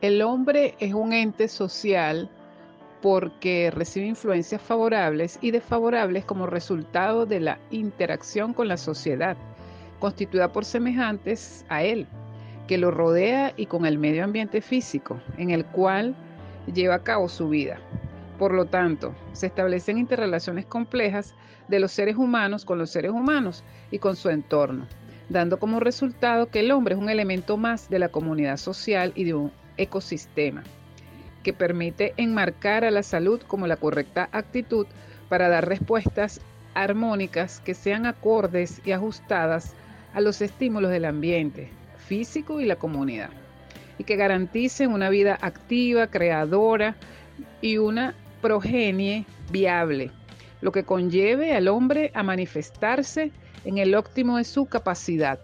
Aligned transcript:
El 0.00 0.22
hombre 0.22 0.76
es 0.78 0.94
un 0.94 1.12
ente 1.12 1.48
social 1.48 2.30
porque 3.02 3.72
recibe 3.72 4.06
influencias 4.06 4.62
favorables 4.62 5.40
y 5.40 5.50
desfavorables 5.50 6.24
como 6.24 6.46
resultado 6.46 7.26
de 7.26 7.40
la 7.40 7.58
interacción 7.72 8.54
con 8.54 8.68
la 8.68 8.76
sociedad, 8.76 9.36
constituida 9.98 10.52
por 10.52 10.64
semejantes 10.64 11.64
a 11.68 11.82
él, 11.82 12.06
que 12.68 12.78
lo 12.78 12.92
rodea 12.92 13.52
y 13.56 13.66
con 13.66 13.86
el 13.86 13.98
medio 13.98 14.22
ambiente 14.22 14.60
físico, 14.60 15.20
en 15.36 15.50
el 15.50 15.64
cual 15.64 16.14
lleva 16.72 16.94
a 16.94 17.02
cabo 17.02 17.28
su 17.28 17.48
vida. 17.48 17.80
Por 18.38 18.54
lo 18.54 18.66
tanto, 18.66 19.16
se 19.32 19.46
establecen 19.46 19.98
interrelaciones 19.98 20.64
complejas 20.64 21.34
de 21.66 21.80
los 21.80 21.90
seres 21.90 22.14
humanos 22.14 22.64
con 22.64 22.78
los 22.78 22.90
seres 22.90 23.10
humanos 23.10 23.64
y 23.90 23.98
con 23.98 24.14
su 24.14 24.28
entorno, 24.28 24.86
dando 25.28 25.58
como 25.58 25.80
resultado 25.80 26.50
que 26.50 26.60
el 26.60 26.70
hombre 26.70 26.94
es 26.94 27.00
un 27.00 27.10
elemento 27.10 27.56
más 27.56 27.90
de 27.90 27.98
la 27.98 28.10
comunidad 28.10 28.58
social 28.58 29.12
y 29.16 29.24
de 29.24 29.34
un 29.34 29.50
ecosistema, 29.78 30.62
que 31.42 31.52
permite 31.52 32.12
enmarcar 32.16 32.84
a 32.84 32.90
la 32.90 33.02
salud 33.02 33.40
como 33.40 33.66
la 33.66 33.76
correcta 33.76 34.28
actitud 34.32 34.86
para 35.28 35.48
dar 35.48 35.66
respuestas 35.66 36.40
armónicas 36.74 37.60
que 37.60 37.74
sean 37.74 38.06
acordes 38.06 38.82
y 38.84 38.92
ajustadas 38.92 39.74
a 40.14 40.20
los 40.20 40.40
estímulos 40.42 40.90
del 40.90 41.06
ambiente 41.06 41.70
físico 42.06 42.60
y 42.60 42.66
la 42.66 42.76
comunidad, 42.76 43.30
y 43.98 44.04
que 44.04 44.16
garanticen 44.16 44.92
una 44.92 45.10
vida 45.10 45.38
activa, 45.40 46.06
creadora 46.06 46.96
y 47.60 47.78
una 47.78 48.14
progenie 48.40 49.24
viable, 49.50 50.10
lo 50.60 50.72
que 50.72 50.84
conlleve 50.84 51.54
al 51.54 51.68
hombre 51.68 52.10
a 52.14 52.22
manifestarse 52.22 53.32
en 53.64 53.78
el 53.78 53.94
óptimo 53.94 54.38
de 54.38 54.44
su 54.44 54.66
capacidad 54.66 55.40